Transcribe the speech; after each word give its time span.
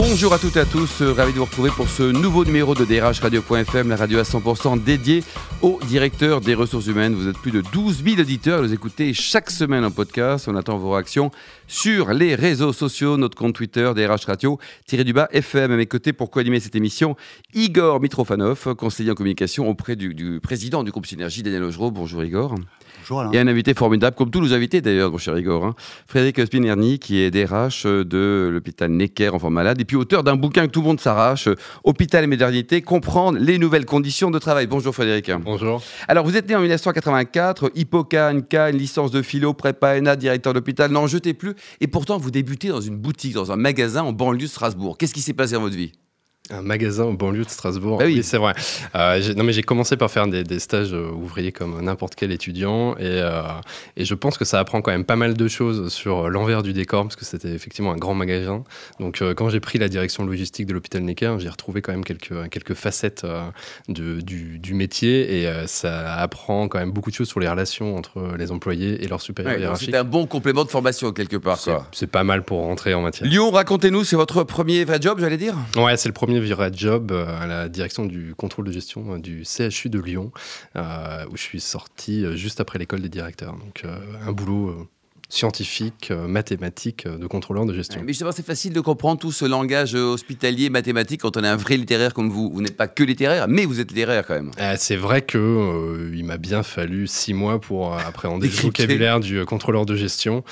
Bonjour 0.00 0.32
à 0.32 0.38
toutes 0.38 0.56
et 0.56 0.60
à 0.60 0.64
tous, 0.64 1.02
euh, 1.02 1.12
ravi 1.12 1.32
de 1.32 1.38
vous 1.38 1.44
retrouver 1.44 1.70
pour 1.70 1.88
ce 1.88 2.04
nouveau 2.04 2.44
numéro 2.44 2.76
de 2.76 2.84
DRH 2.84 3.18
Radio.fm, 3.18 3.88
la 3.88 3.96
radio 3.96 4.20
à 4.20 4.22
100% 4.22 4.80
dédiée 4.80 5.24
aux 5.60 5.80
directeurs 5.88 6.40
des 6.40 6.54
ressources 6.54 6.86
humaines. 6.86 7.14
Vous 7.14 7.26
êtes 7.26 7.36
plus 7.36 7.50
de 7.50 7.62
12 7.72 8.04
000 8.04 8.20
auditeurs, 8.20 8.62
vous 8.62 8.72
écoutez 8.72 9.12
chaque 9.12 9.50
semaine 9.50 9.84
en 9.84 9.90
podcast. 9.90 10.46
On 10.46 10.54
attend 10.54 10.78
vos 10.78 10.92
réactions 10.92 11.32
sur 11.66 12.12
les 12.12 12.36
réseaux 12.36 12.72
sociaux, 12.72 13.16
notre 13.16 13.36
compte 13.36 13.56
Twitter, 13.56 13.90
DRH 13.92 14.26
Radio, 14.26 14.60
tiré 14.86 15.02
du 15.02 15.12
bas 15.12 15.28
FM. 15.32 15.72
À 15.72 15.76
mes 15.76 15.86
côtés, 15.86 16.12
pour 16.12 16.30
co-animer 16.30 16.60
cette 16.60 16.76
émission, 16.76 17.16
Igor 17.52 18.00
Mitrofanov, 18.00 18.76
conseiller 18.76 19.10
en 19.10 19.14
communication 19.14 19.68
auprès 19.68 19.96
du, 19.96 20.38
président 20.40 20.84
du 20.84 20.92
groupe 20.92 21.06
Synergie, 21.06 21.42
Daniel 21.42 21.64
Augereau. 21.64 21.90
Bonjour 21.90 22.22
Igor. 22.22 22.54
Et 23.32 23.38
un 23.38 23.46
invité 23.46 23.74
formidable, 23.74 24.16
comme 24.16 24.30
tous 24.30 24.40
nos 24.40 24.52
invités 24.52 24.80
d'ailleurs, 24.80 25.10
mon 25.10 25.18
cher 25.18 25.36
Igor. 25.38 25.64
Hein. 25.64 25.74
Frédéric 26.06 26.46
Spinerny, 26.46 26.98
qui 26.98 27.20
est 27.20 27.30
DRH 27.30 27.84
de 27.84 28.48
l'hôpital 28.52 28.90
Necker, 28.90 29.30
enfant 29.30 29.50
malade, 29.50 29.80
et 29.80 29.84
puis 29.84 29.96
auteur 29.96 30.22
d'un 30.22 30.36
bouquin 30.36 30.66
que 30.66 30.72
tout 30.72 30.80
le 30.80 30.86
monde 30.86 31.00
s'arrache, 31.00 31.48
Hôpital 31.84 32.24
et 32.24 32.26
modernité, 32.26 32.82
comprendre 32.82 33.38
les 33.38 33.58
nouvelles 33.58 33.86
conditions 33.86 34.30
de 34.30 34.38
travail. 34.38 34.66
Bonjour 34.66 34.94
Frédéric. 34.94 35.30
Bonjour. 35.44 35.82
Alors 36.06 36.24
vous 36.24 36.36
êtes 36.36 36.48
né 36.48 36.54
en 36.54 36.60
1984, 36.60 37.72
Hippocane, 37.74 38.42
K, 38.42 38.54
une 38.70 38.78
licence 38.78 39.10
de 39.10 39.22
philo, 39.22 39.54
prépa, 39.54 39.98
ENA, 39.98 40.16
directeur 40.16 40.52
d'hôpital, 40.52 40.90
n'en 40.90 41.06
jetez 41.06 41.34
plus. 41.34 41.54
Et 41.80 41.86
pourtant, 41.86 42.18
vous 42.18 42.30
débutez 42.30 42.68
dans 42.68 42.80
une 42.80 42.96
boutique, 42.96 43.34
dans 43.34 43.52
un 43.52 43.56
magasin 43.56 44.02
en 44.02 44.12
banlieue 44.12 44.38
de 44.38 44.46
Strasbourg. 44.46 44.98
Qu'est-ce 44.98 45.14
qui 45.14 45.22
s'est 45.22 45.32
passé 45.32 45.54
dans 45.54 45.60
votre 45.60 45.76
vie? 45.76 45.92
Un 46.50 46.62
magasin 46.62 47.04
au 47.04 47.12
banlieue 47.12 47.44
de 47.44 47.50
Strasbourg. 47.50 47.98
Bah 47.98 48.04
oui, 48.06 48.22
c'est 48.22 48.38
vrai. 48.38 48.54
Euh, 48.94 49.34
non, 49.34 49.44
mais 49.44 49.52
j'ai 49.52 49.62
commencé 49.62 49.96
par 49.96 50.10
faire 50.10 50.26
des, 50.26 50.58
stages 50.58 50.92
euh, 50.92 51.10
ouvriers 51.10 51.52
comme 51.52 51.80
n'importe 51.82 52.14
quel 52.14 52.32
étudiant, 52.32 52.94
et, 52.96 53.02
euh, 53.02 53.42
et, 53.96 54.04
je 54.04 54.14
pense 54.14 54.38
que 54.38 54.44
ça 54.44 54.58
apprend 54.58 54.80
quand 54.80 54.90
même 54.90 55.04
pas 55.04 55.16
mal 55.16 55.34
de 55.34 55.48
choses 55.48 55.92
sur 55.92 56.30
l'envers 56.30 56.62
du 56.62 56.72
décor, 56.72 57.04
parce 57.04 57.16
que 57.16 57.24
c'était 57.24 57.50
effectivement 57.50 57.92
un 57.92 57.96
grand 57.96 58.14
magasin. 58.14 58.64
Donc, 59.00 59.22
quand 59.36 59.48
j'ai 59.48 59.60
pris 59.60 59.78
la 59.78 59.88
direction 59.88 60.24
logistique 60.24 60.66
de 60.66 60.72
l'hôpital 60.72 61.02
Necker, 61.02 61.36
j'ai 61.38 61.48
retrouvé 61.48 61.82
quand 61.82 61.92
même 61.92 62.04
quelques, 62.04 62.48
quelques 62.50 62.74
facettes 62.74 63.26
de, 63.88 64.20
du, 64.20 64.58
du, 64.58 64.74
métier, 64.74 65.42
et 65.42 65.66
ça 65.66 66.14
apprend 66.14 66.68
quand 66.68 66.78
même 66.78 66.92
beaucoup 66.92 67.10
de 67.10 67.14
choses 67.14 67.28
sur 67.28 67.40
les 67.40 67.48
relations 67.48 67.96
entre 67.96 68.34
les 68.38 68.50
employés 68.50 69.04
et 69.04 69.08
leurs 69.08 69.20
supérieurs 69.20 69.58
hiérarchiques. 69.58 69.90
C'est 69.90 69.96
un 69.96 70.04
bon 70.04 70.26
complément 70.26 70.64
de 70.64 70.70
formation 70.70 71.12
quelque 71.12 71.36
part. 71.36 71.58
C'est 71.92 72.06
pas 72.06 72.24
mal 72.24 72.42
pour 72.42 72.60
rentrer 72.60 72.94
en 72.94 73.02
matière. 73.02 73.28
Lyon, 73.28 73.50
racontez-nous, 73.50 74.04
c'est 74.04 74.16
votre 74.16 74.44
premier 74.44 74.84
vrai 74.84 74.98
job, 75.00 75.18
j'allais 75.20 75.36
dire? 75.36 75.54
Ouais, 75.76 75.96
c'est 75.96 76.08
le 76.08 76.14
premier 76.14 76.37
premier 76.40 76.70
job 76.72 77.12
euh, 77.12 77.40
à 77.40 77.46
la 77.46 77.68
direction 77.68 78.06
du 78.06 78.34
contrôle 78.34 78.66
de 78.66 78.72
gestion 78.72 79.14
euh, 79.14 79.18
du 79.18 79.44
CHU 79.44 79.88
de 79.90 80.00
Lyon, 80.00 80.32
euh, 80.76 81.24
où 81.30 81.36
je 81.36 81.42
suis 81.42 81.60
sorti 81.60 82.24
juste 82.36 82.60
après 82.60 82.78
l'école 82.78 83.00
des 83.00 83.08
directeurs. 83.08 83.56
Donc 83.56 83.84
un 84.26 84.32
boulot 84.32 84.88
scientifique, 85.28 86.10
euh, 86.10 86.26
mathématique, 86.26 87.04
euh, 87.06 87.18
de 87.18 87.26
contrôleur 87.26 87.66
de 87.66 87.74
gestion. 87.74 88.00
mais 88.00 88.08
justement, 88.08 88.32
c'est 88.32 88.46
facile 88.46 88.72
de 88.72 88.80
comprendre 88.80 89.20
tout 89.20 89.32
ce 89.32 89.44
langage 89.44 89.94
euh, 89.94 90.04
hospitalier, 90.04 90.70
mathématique, 90.70 91.20
quand 91.20 91.36
on 91.36 91.44
est 91.44 91.48
un 91.48 91.56
vrai 91.56 91.76
littéraire 91.76 92.14
comme 92.14 92.30
vous. 92.30 92.50
Vous 92.50 92.62
n'êtes 92.62 92.76
pas 92.76 92.88
que 92.88 93.04
littéraire, 93.04 93.46
mais 93.46 93.66
vous 93.66 93.78
êtes 93.78 93.90
littéraire 93.90 94.26
quand 94.26 94.34
même. 94.34 94.50
c'est 94.76 94.96
vrai 94.96 95.22
que 95.22 96.10
il 96.14 96.24
m'a 96.24 96.38
bien 96.38 96.62
fallu 96.62 97.06
six 97.06 97.34
mois 97.34 97.60
pour 97.60 97.94
appréhender 97.94 98.48
le 98.48 98.54
vocabulaire 98.54 99.20
du 99.20 99.44
contrôleur 99.44 99.84
de 99.84 99.94
gestion 99.94 100.44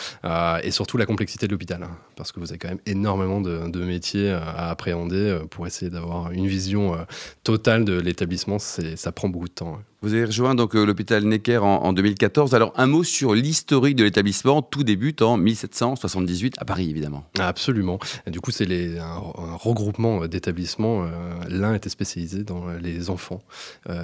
et 0.63 0.71
surtout 0.71 0.99
la 0.99 1.07
complexité 1.07 1.47
de 1.47 1.53
l'hôpital, 1.53 1.83
hein, 1.83 1.97
parce 2.17 2.33
que 2.33 2.41
vous 2.41 2.51
avez 2.51 2.59
quand 2.59 2.69
même 2.69 2.81
énormément 2.87 3.41
de, 3.41 3.69
de 3.69 3.85
métiers 3.85 4.31
à 4.31 4.69
appréhender 4.71 5.39
pour 5.51 5.67
essayer 5.67 5.91
d'avoir 5.91 6.33
une 6.33 6.47
vision 6.47 6.97
totale 7.45 7.85
de 7.85 7.99
l'établissement. 7.99 8.59
Ça 8.59 9.13
prend 9.13 9.29
beaucoup 9.29 9.49
de 9.49 9.55
temps. 9.55 9.79
Vous 10.07 10.15
avez 10.15 10.27
rejoint 10.27 10.55
donc 10.55 10.77
euh, 10.77 10.87
l'hôpital 10.87 11.25
Necker 11.25 11.59
en, 11.65 11.93
2014. 11.93 12.55
Alors 12.55 12.73
un 12.77 12.87
mot 12.87 13.03
sur 13.03 13.35
l'historique 13.35 13.97
de 13.97 14.05
l'établissement. 14.05 14.63
Tout 14.63 14.85
débute 14.85 15.21
en 15.21 15.37
1778 15.37 16.55
à 16.59 16.65
Paris, 16.65 16.89
évidemment. 16.89 17.25
Absolument. 17.41 17.99
du 18.29 18.41
coup, 18.41 18.53
c'est 18.53 18.69
un, 19.01 19.17
regroupement 19.57 20.23
euh, 20.23 20.29
d'établissements. 20.29 21.03
Euh, 21.03 21.09
l'un 21.49 21.75
était 21.75 21.89
spécialisé 21.89 22.45
dans 22.45 22.69
les 22.81 23.11
enfants, 23.11 23.43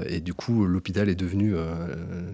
et 0.06 0.18
du 0.18 0.34
coup, 0.34 0.66
l'hôpital 0.66 1.08
est 1.08 1.14
devenu 1.14 1.54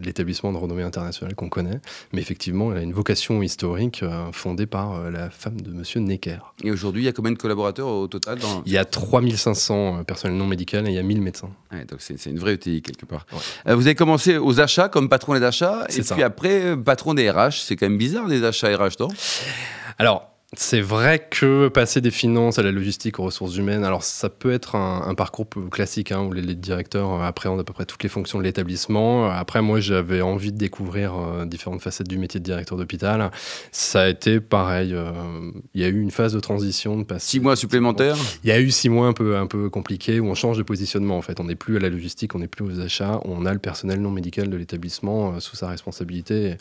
l'établissement 0.02 0.52
de 0.52 0.56
renommée 0.56 0.82
internationale 0.82 1.34
qu'on 1.34 1.48
connaît. 1.48 1.80
Mais 2.12 2.20
effectivement, 2.22 2.72
il 2.72 2.78
a 2.78 2.82
une 2.82 2.92
vocation 2.92 3.42
historique 3.42 4.02
fondée 4.32 4.66
par 4.66 5.10
la 5.10 5.28
femme 5.28 5.60
de 5.60 5.70
Monsieur 5.70 6.00
Necker. 6.00 6.38
Et 6.64 6.70
aujourd'hui, 6.70 7.02
il 7.02 7.04
y 7.04 7.08
a 7.08 7.12
combien 7.12 7.32
de 7.32 7.38
collaborateurs 7.38 7.88
au 7.88 8.06
total 8.06 8.38
Il 8.64 8.72
y 8.72 8.78
a 8.78 8.84
3500 8.84 10.04
personnels 10.04 10.36
non 10.36 10.46
médicaux 10.46 10.78
et 10.78 10.88
il 10.88 10.94
y 10.94 10.98
a 10.98 11.02
1000 11.02 11.20
médecins. 11.20 11.50
donc 11.72 12.00
c'est 12.00 12.24
une 12.26 12.38
vraie 12.38 12.54
ETI 12.54 12.82
quelque 12.82 13.04
part. 13.04 13.26
Vous 13.66 13.86
avez 13.86 13.94
commencé 13.94 14.36
aux 14.38 14.60
achats 14.60 14.88
comme 14.88 15.08
patron 15.08 15.34
des 15.34 15.44
achats, 15.44 15.86
et 15.88 16.02
puis 16.02 16.22
après 16.22 16.64
euh, 16.64 16.76
patron 16.76 17.14
des 17.14 17.30
RH. 17.30 17.64
C'est 17.64 17.76
quand 17.76 17.86
même 17.86 17.98
bizarre 17.98 18.26
des 18.26 18.44
achats 18.44 18.68
RH, 18.68 19.00
non? 19.00 19.08
Alors, 19.98 20.30
c'est 20.56 20.80
vrai 20.80 21.28
que 21.30 21.68
passer 21.68 22.00
des 22.00 22.10
finances 22.10 22.58
à 22.58 22.62
la 22.62 22.72
logistique 22.72 23.18
aux 23.18 23.24
ressources 23.24 23.56
humaines, 23.56 23.84
alors 23.84 24.02
ça 24.02 24.30
peut 24.30 24.50
être 24.50 24.76
un, 24.76 25.14
parcours 25.14 25.46
classique 25.70 26.10
hein, 26.10 26.22
où 26.22 26.32
les, 26.32 26.54
directeurs 26.54 27.22
appréhendent 27.22 27.60
à 27.60 27.64
peu 27.64 27.74
près 27.74 27.84
toutes 27.84 28.02
les 28.02 28.08
fonctions 28.08 28.38
de 28.38 28.44
l'établissement. 28.44 29.30
Après, 29.30 29.60
moi, 29.60 29.78
j'avais 29.80 30.22
envie 30.22 30.50
de 30.50 30.56
découvrir 30.56 31.14
euh, 31.14 31.44
différentes 31.44 31.82
facettes 31.82 32.08
du 32.08 32.16
métier 32.16 32.40
de 32.40 32.44
directeur 32.44 32.78
d'hôpital. 32.78 33.30
Ça 33.72 34.02
a 34.02 34.08
été 34.08 34.40
pareil. 34.40 34.94
Euh, 34.94 35.12
il 35.74 35.82
y 35.82 35.84
a 35.84 35.88
eu 35.88 36.00
une 36.00 36.10
phase 36.10 36.32
de 36.32 36.40
transition 36.40 36.96
de 36.96 37.04
passer. 37.04 37.28
Six 37.28 37.40
mois 37.40 37.54
supplémentaires? 37.54 38.16
Il 38.42 38.48
y 38.48 38.52
a 38.52 38.58
eu 38.58 38.70
six 38.70 38.88
mois 38.88 39.06
un 39.06 39.12
peu, 39.12 39.36
un 39.36 39.46
peu 39.46 39.68
compliqués 39.68 40.18
où 40.18 40.28
on 40.28 40.34
change 40.34 40.56
de 40.56 40.62
positionnement 40.62 41.18
en 41.18 41.22
fait. 41.22 41.40
On 41.40 41.44
n'est 41.44 41.56
plus 41.56 41.76
à 41.76 41.80
la 41.80 41.90
logistique, 41.90 42.34
on 42.34 42.38
n'est 42.38 42.48
plus 42.48 42.64
aux 42.64 42.80
achats, 42.80 43.20
on 43.26 43.44
a 43.44 43.52
le 43.52 43.58
personnel 43.58 44.00
non 44.00 44.10
médical 44.10 44.48
de 44.48 44.56
l'établissement 44.56 45.34
euh, 45.34 45.40
sous 45.40 45.56
sa 45.56 45.68
responsabilité 45.68 46.56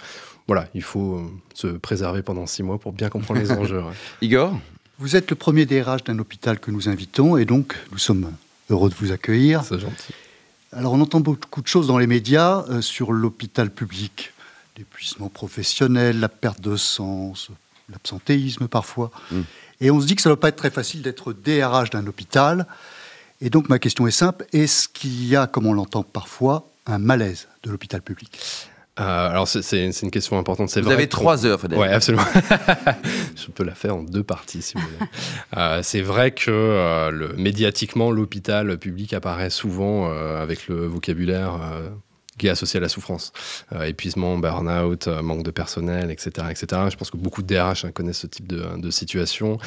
voilà, 0.48 0.68
il 0.74 0.82
faut 0.82 1.16
euh, 1.16 1.24
se 1.54 1.68
préserver 1.68 2.24
pendant 2.24 2.46
six 2.46 2.64
mois 2.64 2.80
pour 2.80 2.94
bien 2.94 3.10
comprendre 3.10 3.42
les 3.42 3.52
enjeux. 3.60 3.77
Igor 4.22 4.58
Vous 5.00 5.16
êtes 5.16 5.30
le 5.30 5.36
premier 5.36 5.66
DRH 5.66 6.04
d'un 6.04 6.20
hôpital 6.20 6.60
que 6.60 6.72
nous 6.72 6.90
invitons 6.90 7.38
et 7.38 7.46
donc 7.46 7.76
nous 7.92 7.98
sommes 7.98 8.32
heureux 8.70 8.90
de 8.90 8.96
vous 8.96 9.12
accueillir. 9.12 9.64
C'est 9.64 9.80
gentil. 9.80 10.14
Alors 10.74 10.94
on 10.94 11.02
entend 11.02 11.20
beaucoup 11.20 11.62
de 11.62 11.68
choses 11.68 11.88
dans 11.88 11.98
les 11.98 12.08
médias 12.08 12.66
euh, 12.70 12.82
sur 12.82 13.14
l'hôpital 13.14 13.70
public, 13.70 14.34
l'épuisement 14.78 15.30
professionnel, 15.30 16.20
la 16.20 16.30
perte 16.30 16.62
de 16.62 16.76
sens, 16.76 17.50
l'absentéisme 17.90 18.68
parfois. 18.68 19.12
Hmm. 19.32 19.42
Et 19.80 19.92
on 19.92 20.02
se 20.02 20.08
dit 20.08 20.16
que 20.16 20.22
ça 20.22 20.30
ne 20.30 20.36
doit 20.36 20.40
pas 20.40 20.50
être 20.50 20.58
très 20.58 20.72
facile 20.72 21.02
d'être 21.02 21.34
DRH 21.34 21.90
d'un 21.92 22.06
hôpital. 22.08 22.68
Et 23.40 23.50
donc 23.50 23.70
ma 23.70 23.80
question 23.80 24.08
est 24.08 24.12
simple, 24.12 24.46
est-ce 24.52 24.88
qu'il 24.88 25.26
y 25.26 25.36
a, 25.36 25.48
comme 25.48 25.68
on 25.68 25.74
l'entend 25.74 26.04
parfois, 26.04 26.70
un 26.86 26.98
malaise 26.98 27.48
de 27.64 27.72
l'hôpital 27.72 28.02
public? 28.02 28.40
Euh, 29.00 29.30
alors 29.30 29.48
c'est 29.48 29.90
une 30.02 30.12
question 30.12 30.38
importante. 30.40 30.76
Vous 30.78 30.92
avez 30.92 31.08
trois 31.08 31.46
heures, 31.46 31.60
Frédéric. 31.60 31.86
Oui, 31.86 31.92
absolument. 31.92 32.26
Je 33.36 33.52
peux 33.52 33.64
la 33.64 33.76
faire 33.76 33.96
en 33.96 34.04
deux 34.04 34.24
parties, 34.24 34.62
si 34.62 34.76
vous 34.76 34.82
voulez. 34.82 35.10
Euh, 35.56 35.82
c'est 35.84 36.02
vrai 36.02 36.32
que 36.32 36.50
euh, 36.50 37.12
le, 37.12 37.34
médiatiquement, 37.34 38.12
l'hôpital 38.12 38.78
public 38.78 39.14
apparaît 39.14 39.50
souvent 39.50 40.10
avec 40.10 40.68
le 40.68 40.88
vocabulaire 40.88 41.60
qui 42.38 42.48
est 42.48 42.50
associé 42.50 42.78
à 42.78 42.82
la 42.82 42.90
souffrance. 42.90 43.32
Euh, 43.74 43.84
épuisement, 43.84 44.38
burn-out, 44.38 45.08
euh, 45.08 45.22
manque 45.22 45.44
de 45.44 45.52
personnel, 45.52 46.12
etc., 46.12 46.48
etc. 46.50 46.82
Je 46.90 46.96
pense 46.96 47.10
que 47.10 47.18
beaucoup 47.18 47.42
de 47.42 47.48
DRH 47.48 47.86
hein, 47.86 47.92
connaissent 47.92 48.20
ce 48.20 48.28
type 48.28 48.48
de, 48.48 48.90
situation. 48.90 49.58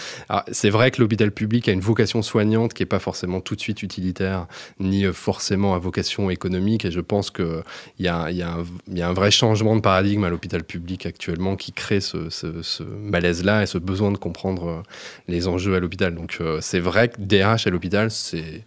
C'est 0.50 0.70
vrai 0.70 0.90
que 0.90 1.00
l'hôpital 1.00 1.30
public 1.30 1.68
a 1.68 1.72
une 1.72 1.80
vocation 1.80 2.22
soignante 2.22 2.72
qui 2.72 2.82
n'est 2.82 2.86
pas 2.86 2.98
forcément 2.98 3.40
tout 3.40 3.54
de 3.54 3.60
suite 3.60 3.82
utilitaire, 3.82 4.46
ni 4.78 5.04
euh, 5.04 5.12
forcément 5.12 5.74
à 5.74 5.78
vocation 5.78 6.30
économique. 6.30 6.84
Et 6.84 6.90
je 6.90 7.00
pense 7.00 7.30
qu'il 7.30 7.62
y, 7.98 8.04
y, 8.04 8.06
y, 8.06 9.02
a 9.02 9.08
un 9.08 9.12
vrai 9.12 9.30
changement 9.30 9.76
de 9.76 9.80
paradigme 9.80 10.24
à 10.24 10.30
l'hôpital 10.30 10.64
public 10.64 11.06
actuellement 11.06 11.56
qui 11.56 11.72
crée 11.72 12.00
ce, 12.00 12.82
malaise-là 12.82 13.62
et 13.62 13.66
ce 13.66 13.78
besoin 13.78 14.10
de 14.10 14.16
comprendre 14.16 14.82
les 15.28 15.48
enjeux 15.48 15.74
à 15.74 15.80
l'hôpital. 15.80 16.14
Donc 16.14 16.38
c'est 16.60 16.80
vrai 16.80 17.08
que 17.08 17.20
DRH 17.20 17.66
à 17.66 17.70
l'hôpital, 17.70 18.10
c'est 18.10 18.62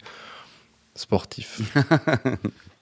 sportif. 0.94 1.60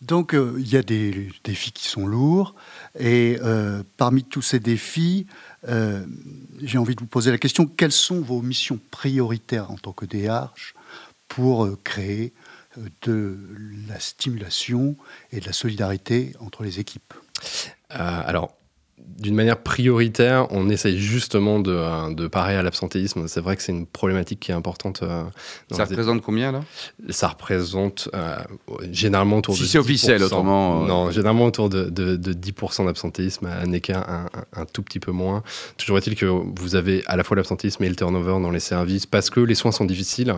Donc 0.00 0.34
euh, 0.34 0.54
il 0.58 0.68
y 0.68 0.76
a 0.76 0.82
des 0.82 1.28
défis 1.44 1.72
qui 1.72 1.88
sont 1.88 2.06
lourds. 2.06 2.54
Et 2.98 3.38
euh, 3.42 3.82
parmi 3.96 4.24
tous 4.24 4.42
ces 4.42 4.60
défis, 4.60 5.26
euh, 5.68 6.04
j'ai 6.62 6.78
envie 6.78 6.94
de 6.94 7.00
vous 7.00 7.06
poser 7.06 7.30
la 7.30 7.38
question, 7.38 7.66
quelles 7.66 7.92
sont 7.92 8.20
vos 8.20 8.42
missions 8.42 8.78
prioritaires 8.90 9.70
en 9.70 9.76
tant 9.76 9.92
que 9.92 10.06
DH 10.06 10.74
pour 11.26 11.68
créer 11.82 12.32
de 13.02 13.38
la 13.88 13.98
stimulation 13.98 14.96
et 15.32 15.40
de 15.40 15.46
la 15.46 15.52
solidarité 15.52 16.34
entre 16.40 16.62
les 16.62 16.78
équipes? 16.80 17.12
Alors, 17.90 18.54
d'une 19.18 19.34
manière 19.34 19.58
prioritaire, 19.58 20.46
on 20.50 20.68
essaye 20.68 20.96
justement 20.98 21.58
de, 21.58 21.72
euh, 21.72 22.14
de 22.14 22.28
parer 22.28 22.56
à 22.56 22.62
l'absentéisme. 22.62 23.26
C'est 23.26 23.40
vrai 23.40 23.56
que 23.56 23.62
c'est 23.62 23.72
une 23.72 23.86
problématique 23.86 24.38
qui 24.38 24.52
est 24.52 24.54
importante. 24.54 25.02
Euh, 25.02 25.24
ça 25.72 25.84
représente 25.84 26.22
combien 26.22 26.52
là? 26.52 26.60
Ça 27.08 27.28
représente 27.28 28.08
euh, 28.14 28.36
généralement 28.92 29.38
autour 29.38 29.54
si 29.56 29.62
de. 29.62 29.66
Si 29.66 29.72
c'est 29.72 29.78
officiel, 29.78 30.22
autrement. 30.22 30.84
Non, 30.84 31.10
généralement 31.10 31.46
autour 31.46 31.68
de, 31.68 31.90
de, 31.90 32.14
de 32.14 32.32
10% 32.32 32.86
d'absentéisme, 32.86 33.46
à 33.46 33.62
un, 33.62 34.26
un, 34.52 34.64
tout 34.66 34.82
petit 34.82 35.00
peu 35.00 35.10
moins. 35.10 35.42
Toujours 35.76 35.98
est-il 35.98 36.14
que 36.14 36.26
vous 36.26 36.76
avez 36.76 37.02
à 37.06 37.16
la 37.16 37.24
fois 37.24 37.36
l'absentéisme 37.36 37.82
et 37.82 37.88
le 37.88 37.96
turnover 37.96 38.40
dans 38.40 38.52
les 38.52 38.60
services 38.60 39.06
parce 39.06 39.30
que 39.30 39.40
les 39.40 39.56
soins 39.56 39.72
sont 39.72 39.84
difficiles, 39.84 40.34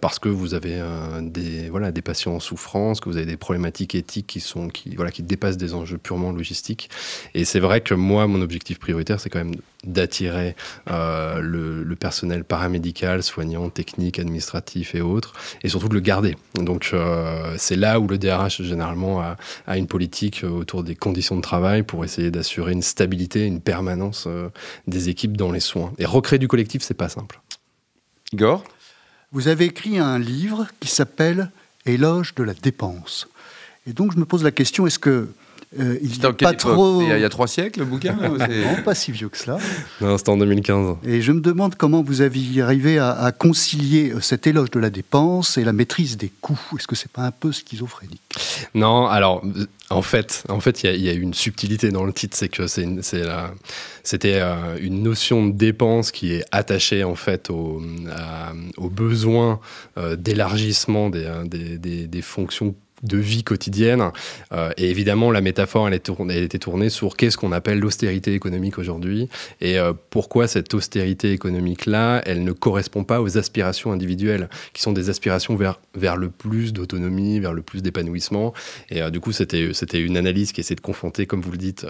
parce 0.00 0.18
que 0.18 0.28
vous 0.28 0.52
avez 0.54 0.82
des, 1.22 1.70
voilà, 1.70 1.92
des 1.92 2.02
patients 2.02 2.34
en 2.34 2.40
souffrance, 2.40 3.00
que 3.00 3.08
vous 3.08 3.16
avez 3.16 3.26
des 3.26 3.36
problématiques 3.36 3.94
éthiques 3.94 4.26
qui, 4.26 4.40
sont, 4.40 4.68
qui, 4.68 4.94
voilà, 4.96 5.10
qui 5.10 5.22
dépassent 5.22 5.56
des 5.56 5.74
enjeux 5.74 5.98
purement 5.98 6.32
logistiques. 6.32 6.90
Et 7.34 7.44
c'est 7.44 7.60
vrai 7.60 7.80
que 7.80 7.94
moi, 7.98 8.26
mon 8.26 8.40
objectif 8.40 8.78
prioritaire, 8.78 9.20
c'est 9.20 9.28
quand 9.28 9.38
même 9.38 9.56
d'attirer 9.84 10.56
euh, 10.90 11.40
le, 11.40 11.96
personnel 11.96 12.44
paramédical, 12.44 13.22
soignant, 13.22 13.70
technique, 13.70 14.18
administratif 14.18 14.94
et 14.94 15.00
autres, 15.00 15.32
et 15.62 15.68
surtout 15.68 15.88
de 15.88 15.94
le 15.94 16.00
garder. 16.00 16.36
Donc 16.54 16.90
euh, 16.92 17.54
c'est 17.58 17.76
là 17.76 18.00
où 18.00 18.06
le 18.06 18.18
DRH 18.18 18.62
généralement 18.62 19.20
a, 19.20 19.76
une 19.76 19.86
politique 19.86 20.44
autour 20.44 20.84
des 20.84 20.94
conditions 20.94 21.36
de 21.36 21.42
travail 21.42 21.82
pour 21.82 22.04
essayer 22.04 22.30
d'assurer 22.30 22.72
une 22.72 22.82
stabilité, 22.82 23.46
une 23.46 23.60
permanence 23.60 24.24
euh, 24.26 24.48
des 24.86 25.08
équipes 25.08 25.36
dans 25.36 25.50
les 25.50 25.60
soins. 25.60 25.92
Et 25.98 26.06
recréer 26.06 26.38
du 26.38 26.48
collectif, 26.48 26.82
c'est 26.82 26.94
pas 26.94 27.08
simple. 27.08 27.40
Igor? 28.32 28.64
Vous 29.32 29.48
avez 29.48 29.66
écrit 29.66 29.98
un 29.98 30.18
livre 30.18 30.66
qui 30.80 30.88
s'appelle 30.88 31.50
Éloge 31.84 32.34
de 32.34 32.42
la 32.42 32.54
dépense. 32.54 33.28
Et 33.86 33.92
donc 33.92 34.12
je 34.12 34.18
me 34.18 34.24
pose 34.24 34.44
la 34.44 34.50
question, 34.50 34.86
est-ce 34.86 34.98
que 34.98 35.28
euh, 35.78 35.98
il 36.02 36.18
pas 36.18 36.54
trop. 36.54 37.02
Il 37.02 37.08
y, 37.08 37.24
a, 37.24 37.28
trois 37.28 37.46
siècles, 37.46 37.80
le 37.80 37.84
bouquin 37.84 38.14
Non, 38.22 38.82
pas 38.84 38.94
si 38.94 39.12
vieux 39.12 39.28
que 39.28 39.36
cela. 39.36 39.58
Non, 40.00 40.16
c'était 40.16 40.30
en 40.30 40.38
2015. 40.38 40.96
Et 41.04 41.20
je 41.20 41.30
me 41.30 41.40
demande 41.40 41.74
comment 41.74 42.02
vous 42.02 42.22
aviez 42.22 42.62
arrivé 42.62 42.98
à, 42.98 43.32
concilier 43.36 44.12
euh, 44.12 44.20
cet 44.20 44.46
éloge 44.46 44.70
de 44.70 44.80
la 44.80 44.88
dépense 44.88 45.58
et 45.58 45.64
la 45.64 45.74
maîtrise 45.74 46.16
des 46.16 46.32
coûts. 46.40 46.58
Est-ce 46.76 46.86
que 46.86 46.96
c'est 46.96 47.12
pas 47.12 47.22
un 47.22 47.30
peu 47.30 47.52
schizophrénique? 47.52 48.22
Non, 48.74 49.06
alors 49.06 49.42
en 49.90 50.00
fait, 50.00 50.44
en 50.48 50.60
fait, 50.60 50.84
il 50.84 51.02
y, 51.02 51.08
a 51.10 51.12
une 51.12 51.34
subtilité 51.34 51.90
dans 51.90 52.04
le 52.04 52.14
titre, 52.14 52.36
c'est 52.36 52.48
que 52.48 52.66
c'est 52.66 52.86
c'était 54.02 54.40
euh, 54.40 54.78
une 54.80 55.02
notion 55.02 55.46
de 55.46 55.52
dépense 55.52 56.12
qui 56.12 56.32
est 56.32 56.44
attachée 56.50 57.04
en 57.04 57.14
fait 57.14 57.50
au, 57.50 57.82
aux 58.78 58.88
besoins 58.88 59.60
d'élargissement 60.16 61.10
des, 61.10 61.30
des, 61.44 61.76
des, 61.76 62.06
des 62.06 62.22
fonctions 62.22 62.74
de 63.02 63.18
vie 63.18 63.44
quotidienne. 63.44 64.10
Euh, 64.52 64.70
et 64.76 64.90
évidemment, 64.90 65.30
la 65.30 65.40
métaphore, 65.40 65.88
elle, 65.88 65.94
est 65.94 66.00
tournée, 66.00 66.36
elle 66.36 66.44
était 66.44 66.58
tournée 66.58 66.90
sur 66.90 67.16
qu'est-ce 67.16 67.36
qu'on 67.36 67.52
appelle 67.52 67.78
l'austérité 67.78 68.34
économique 68.34 68.78
aujourd'hui 68.78 69.28
et 69.60 69.78
euh, 69.78 69.92
pourquoi 70.10 70.48
cette 70.48 70.72
austérité 70.74 71.32
économique-là, 71.32 72.22
elle 72.26 72.44
ne 72.44 72.52
correspond 72.52 73.04
pas 73.04 73.20
aux 73.20 73.38
aspirations 73.38 73.92
individuelles, 73.92 74.48
qui 74.72 74.82
sont 74.82 74.92
des 74.92 75.10
aspirations 75.10 75.56
vers, 75.56 75.80
vers 75.94 76.16
le 76.16 76.30
plus 76.30 76.72
d'autonomie, 76.72 77.40
vers 77.40 77.52
le 77.52 77.62
plus 77.62 77.82
d'épanouissement. 77.82 78.52
Et 78.90 79.02
euh, 79.02 79.10
du 79.10 79.20
coup, 79.20 79.32
c'était, 79.32 79.68
une 80.00 80.16
analyse 80.16 80.52
qui 80.52 80.60
essaie 80.60 80.74
de 80.74 80.80
confronter, 80.80 81.26
comme 81.26 81.40
vous 81.40 81.52
le 81.52 81.58
dites, 81.58 81.86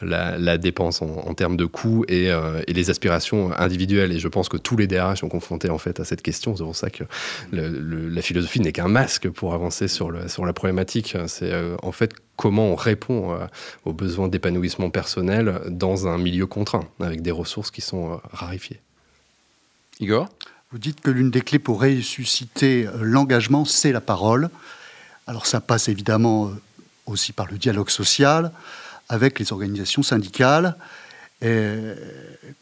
la, 0.00 0.58
dépense 0.58 1.02
en, 1.02 1.34
termes 1.34 1.56
de 1.56 1.66
coûts 1.66 2.04
et, 2.08 2.26
et, 2.66 2.72
les 2.72 2.90
aspirations 2.90 3.52
individuelles. 3.58 4.12
Et 4.12 4.18
je 4.18 4.28
pense 4.28 4.48
que 4.48 4.56
tous 4.56 4.76
les 4.76 4.86
DRH 4.86 5.20
sont 5.20 5.28
confrontés 5.28 5.70
en 5.70 5.78
fait 5.78 6.00
à 6.00 6.04
cette 6.04 6.22
question. 6.22 6.56
C'est 6.56 6.64
pour 6.64 6.76
ça 6.76 6.90
que 6.90 7.04
la 7.52 8.22
philosophie 8.22 8.60
n'est 8.60 8.72
qu'un 8.72 8.88
masque 8.88 9.28
pour 9.28 9.54
avancer 9.54 9.88
sur 9.88 10.10
le 10.10 10.17
sur 10.26 10.44
la 10.44 10.52
problématique. 10.52 11.16
C'est 11.26 11.52
euh, 11.52 11.76
en 11.82 11.92
fait 11.92 12.12
comment 12.36 12.66
on 12.66 12.74
répond 12.74 13.32
euh, 13.32 13.46
aux 13.84 13.92
besoins 13.92 14.28
d'épanouissement 14.28 14.90
personnel 14.90 15.60
dans 15.68 16.06
un 16.06 16.18
milieu 16.18 16.46
contraint, 16.46 16.88
avec 17.00 17.22
des 17.22 17.30
ressources 17.30 17.70
qui 17.70 17.80
sont 17.80 18.12
euh, 18.12 18.16
rarifiées. 18.32 18.80
Igor? 20.00 20.28
Vous 20.70 20.78
dites 20.78 21.00
que 21.00 21.10
l'une 21.10 21.30
des 21.30 21.40
clés 21.40 21.58
pour 21.58 21.80
ressusciter 21.80 22.86
l'engagement, 23.00 23.64
c'est 23.64 23.92
la 23.92 24.00
parole. 24.00 24.50
Alors 25.26 25.46
ça 25.46 25.60
passe 25.60 25.88
évidemment 25.88 26.50
aussi 27.06 27.32
par 27.32 27.46
le 27.50 27.56
dialogue 27.56 27.88
social 27.88 28.52
avec 29.08 29.38
les 29.38 29.50
organisations 29.52 30.02
syndicales. 30.02 30.76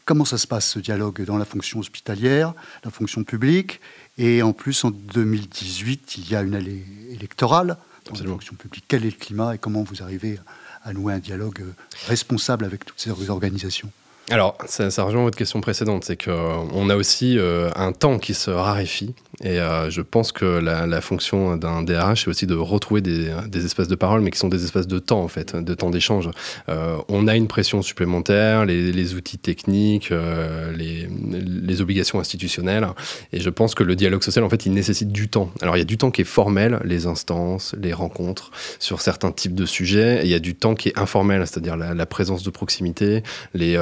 comment 0.05 0.23
ça 0.23 0.37
se 0.37 0.47
passe 0.47 0.69
ce 0.69 0.79
dialogue 0.79 1.25
dans 1.25 1.37
la 1.37 1.43
fonction 1.43 1.79
hospitalière, 1.79 2.53
la 2.85 2.91
fonction 2.91 3.25
publique? 3.25 3.81
Et 4.17 4.41
en 4.41 4.53
plus, 4.53 4.83
en 4.83 4.91
2018, 4.91 6.17
il 6.17 6.31
y 6.31 6.35
a 6.35 6.41
une 6.41 6.55
allée 6.55 6.83
électorale 7.11 7.77
dans 8.05 8.19
la 8.19 8.25
fonction 8.25 8.55
publique. 8.55 8.85
Quel 8.87 9.05
est 9.05 9.11
le 9.11 9.17
climat 9.17 9.55
et 9.55 9.57
comment 9.57 9.83
vous 9.83 10.01
arrivez 10.01 10.39
à 10.83 10.93
nouer 10.93 11.13
un 11.13 11.19
dialogue 11.19 11.63
responsable 12.07 12.65
avec 12.65 12.85
toutes 12.85 12.99
ces 12.99 13.11
organisations? 13.29 13.91
Alors, 14.29 14.57
ça, 14.65 14.91
ça, 14.91 15.03
rejoint 15.03 15.23
votre 15.23 15.37
question 15.37 15.61
précédente, 15.61 16.03
c'est 16.03 16.21
qu'on 16.21 16.89
a 16.89 16.95
aussi 16.97 17.39
euh, 17.39 17.69
un 17.75 17.93
temps 17.93 18.19
qui 18.19 18.33
se 18.33 18.51
raréfie 18.51 19.15
et 19.43 19.59
euh, 19.59 19.89
je 19.91 20.01
pense 20.01 20.31
que 20.31 20.45
la, 20.45 21.01
fonction 21.01 21.57
d'un 21.57 21.83
DRH, 21.83 22.23
c'est 22.23 22.29
aussi 22.29 22.47
de 22.47 22.55
retrouver 22.55 23.01
des, 23.01 23.65
espaces 23.65 23.87
de 23.87 23.95
parole, 23.95 24.21
mais 24.21 24.31
qui 24.31 24.39
sont 24.39 24.47
des 24.47 24.63
espaces 24.63 24.87
de 24.87 24.99
temps, 24.99 25.21
en 25.21 25.27
fait, 25.27 25.55
de 25.55 25.73
temps 25.75 25.91
d'échange. 25.91 26.29
Euh, 26.69 26.97
on 27.07 27.27
a 27.27 27.35
une 27.35 27.47
pression 27.47 27.81
supplémentaire, 27.81 28.65
les, 28.65 29.13
outils 29.13 29.37
techniques, 29.37 30.11
euh, 30.11 30.75
les, 30.75 31.81
obligations 31.81 32.19
institutionnelles. 32.19 32.87
Et 33.31 33.39
je 33.39 33.49
pense 33.51 33.75
que 33.75 33.83
le 33.83 33.95
dialogue 33.95 34.23
social, 34.23 34.43
en 34.43 34.49
fait, 34.49 34.65
il 34.65 34.73
nécessite 34.73 35.11
du 35.11 35.29
temps. 35.29 35.51
Alors, 35.61 35.75
il 35.75 35.79
y 35.79 35.83
a 35.83 35.85
du 35.85 35.97
temps 35.97 36.09
qui 36.09 36.21
est 36.21 36.25
formel, 36.25 36.79
les 36.83 37.05
instances, 37.05 37.75
les 37.79 37.93
rencontres 37.93 38.49
sur 38.79 39.01
certains 39.01 39.31
types 39.31 39.53
de 39.53 39.67
sujets. 39.67 40.21
Et 40.21 40.23
il 40.23 40.31
y 40.31 40.35
a 40.35 40.39
du 40.39 40.55
temps 40.55 40.73
qui 40.73 40.89
est 40.89 40.97
informel, 40.97 41.45
c'est-à-dire 41.45 41.77
la, 41.77 42.05
présence 42.07 42.41
de 42.41 42.49
proximité, 42.49 43.21
les, 43.53 43.77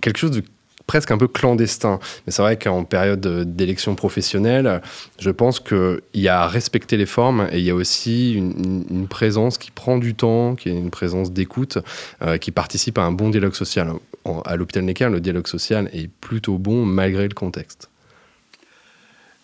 quelque 0.00 0.18
chose 0.18 0.30
de 0.30 0.42
presque 0.90 1.12
un 1.12 1.18
peu 1.18 1.28
clandestin. 1.28 2.00
Mais 2.26 2.32
c'est 2.32 2.42
vrai 2.42 2.58
qu'en 2.58 2.82
période 2.82 3.54
d'élection 3.54 3.94
professionnelle, 3.94 4.82
je 5.20 5.30
pense 5.30 5.60
qu'il 5.60 6.00
y 6.14 6.26
a 6.26 6.42
à 6.42 6.48
respecter 6.48 6.96
les 6.96 7.06
formes 7.06 7.48
et 7.52 7.58
il 7.58 7.64
y 7.64 7.70
a 7.70 7.76
aussi 7.76 8.32
une, 8.32 9.06
présence 9.08 9.56
qui 9.56 9.70
prend 9.70 9.98
du 9.98 10.14
temps, 10.14 10.56
qui 10.56 10.68
est 10.68 10.72
une 10.72 10.90
présence 10.90 11.30
d'écoute, 11.30 11.78
euh, 12.22 12.38
qui 12.38 12.50
participe 12.50 12.98
à 12.98 13.02
un 13.02 13.12
bon 13.12 13.30
dialogue 13.30 13.54
social. 13.54 13.92
à 14.44 14.56
l'hôpital 14.56 14.82
Necker, 14.82 15.10
le 15.10 15.20
dialogue 15.20 15.46
social 15.46 15.88
est 15.92 16.08
plutôt 16.08 16.58
bon 16.58 16.84
malgré 16.84 17.28
le 17.28 17.34
contexte. 17.34 17.88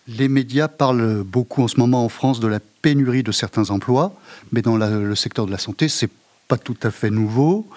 Les 0.09 0.27
médias 0.27 0.67
parlent 0.67 1.23
beaucoup 1.23 1.63
en 1.63 1.69
ce 1.69 1.79
moment 1.79 2.03
en 2.03 2.09
France 2.09 2.41
de 2.41 2.47
la 2.47 2.59
pénurie 2.81 3.23
de 3.23 3.31
certains 3.31 3.69
emplois, 3.69 4.13
mais 4.51 4.61
dans 4.61 4.75
le 4.75 5.15
secteur 5.15 5.45
de 5.45 5.51
la 5.51 5.57
santé, 5.57 5.87
c'est 5.87 6.09
pas 6.49 6.57
tout 6.57 6.77
à 6.83 6.91
fait 6.91 7.09
nouveau. 7.09 7.67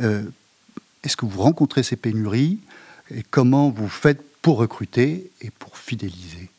Euh, 0.00 0.22
est-ce 1.04 1.16
que 1.16 1.26
vous 1.26 1.42
rencontrez 1.42 1.82
ces 1.82 1.96
pénuries 1.96 2.58
et 3.10 3.22
comment 3.22 3.70
vous 3.70 3.88
faites 3.88 4.22
pour 4.42 4.58
recruter 4.58 5.30
et 5.40 5.50
pour 5.50 5.76
fidéliser? 5.76 6.50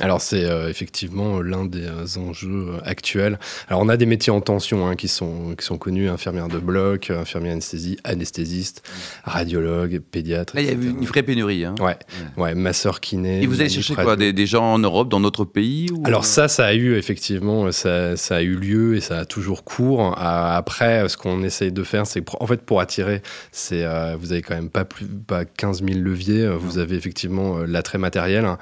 Alors 0.00 0.20
c'est 0.20 0.44
euh, 0.44 0.68
effectivement 0.68 1.40
l'un 1.42 1.64
des 1.66 1.84
euh, 1.84 2.18
enjeux 2.18 2.68
euh, 2.70 2.78
actuels. 2.84 3.38
Alors 3.68 3.82
on 3.82 3.88
a 3.88 3.96
des 3.96 4.06
métiers 4.06 4.32
en 4.32 4.40
tension 4.40 4.86
hein, 4.86 4.96
qui, 4.96 5.08
sont, 5.08 5.54
qui 5.56 5.64
sont 5.64 5.78
connus, 5.78 6.08
infirmière 6.08 6.48
de 6.48 6.58
bloc, 6.58 7.10
infirmière 7.10 7.52
anesthésie, 7.52 7.98
anesthésiste, 8.04 8.82
radiologue, 9.24 10.00
pédiatre. 10.00 10.56
Là, 10.56 10.62
il 10.62 10.68
y 10.68 10.70
a 10.70 10.72
eu 10.72 10.90
une 10.90 11.04
vraie 11.04 11.22
pénurie. 11.22 11.64
Hein. 11.64 11.74
Ouais, 11.80 11.98
ouais, 12.36 12.54
masseur 12.54 13.00
kiné. 13.00 13.42
Et 13.42 13.46
vous 13.46 13.60
allez 13.60 13.68
chercher 13.68 13.94
quoi 13.94 14.16
des, 14.16 14.46
gens 14.46 14.64
en 14.64 14.78
Europe, 14.78 15.08
dans 15.08 15.20
notre 15.20 15.44
pays 15.44 15.90
Alors 16.04 16.24
ça, 16.24 16.48
ça 16.48 16.66
a 16.66 16.74
eu 16.74 16.96
effectivement, 16.96 17.70
ça, 17.72 18.16
ça, 18.16 18.36
a 18.36 18.42
eu 18.42 18.54
lieu 18.54 18.96
et 18.96 19.00
ça 19.00 19.18
a 19.18 19.24
toujours 19.24 19.64
cours. 19.64 20.14
Après, 20.18 21.08
ce 21.08 21.16
qu'on 21.16 21.42
essaye 21.42 21.72
de 21.72 21.82
faire, 21.82 22.06
c'est 22.06 22.24
en 22.40 22.46
fait 22.46 22.62
pour 22.62 22.80
attirer, 22.80 23.22
c'est 23.52 23.84
vous 24.16 24.32
avez 24.32 24.42
quand 24.42 24.54
même 24.54 24.70
pas 24.70 24.84
plus 24.84 25.06
pas 25.06 25.44
15 25.44 25.84
000 25.84 25.98
leviers. 26.00 26.48
Vous 26.48 26.78
avez 26.78 26.96
effectivement 26.96 27.58
l'attrait 27.58 27.98
matériel, 27.98 28.44
hein, 28.44 28.58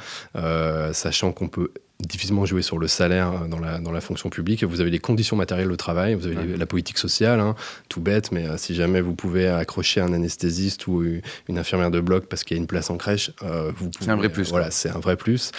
sachant 1.28 1.32
qu'on 1.32 1.48
peut 1.48 1.72
difficilement 2.00 2.46
jouer 2.46 2.62
sur 2.62 2.78
le 2.78 2.86
salaire 2.86 3.32
euh, 3.32 3.48
dans 3.48 3.58
la, 3.58 3.80
dans 3.80 3.90
la 3.90 4.00
fonction 4.00 4.30
publique. 4.30 4.62
Vous 4.62 4.80
avez 4.80 4.90
les 4.90 5.00
conditions 5.00 5.36
matérielles 5.36 5.68
de 5.68 5.74
travail, 5.76 6.14
vous 6.14 6.26
avez 6.26 6.56
la 6.56 6.66
politique 6.66 6.98
sociale, 6.98 7.40
hein, 7.40 7.56
tout 7.88 8.00
bête, 8.00 8.30
mais 8.30 8.46
euh, 8.46 8.56
si 8.56 8.74
jamais 8.74 9.00
vous 9.00 9.14
pouvez 9.14 9.48
accrocher 9.48 10.00
un 10.00 10.12
anesthésiste 10.12 10.86
ou 10.86 11.02
une 11.48 11.58
infirmière 11.58 11.90
de 11.90 12.00
bloc 12.00 12.26
parce 12.26 12.44
qu'il 12.44 12.56
y 12.56 12.60
a 12.60 12.62
une 12.62 12.68
place 12.68 12.90
en 12.90 12.96
crèche, 12.96 13.32
euh, 13.42 13.72
vous 13.76 13.90
C'est 14.00 14.10
un 14.10 14.16
vrai 14.16 14.28
plus. 14.28 14.48
voilà, 14.50 14.70
c'est 14.70 14.90
un 14.90 15.00
vrai 15.00 15.16
plus. 15.16 15.50